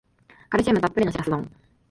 [0.49, 1.47] カルシウムたっぷりのシラス丼